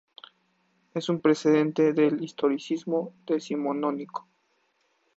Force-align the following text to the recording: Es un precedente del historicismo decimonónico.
Es 0.95 1.09
un 1.09 1.19
precedente 1.21 1.93
del 1.93 2.23
historicismo 2.23 3.13
decimonónico. 3.27 4.27